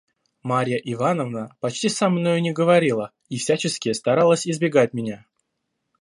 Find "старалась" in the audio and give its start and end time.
3.93-4.47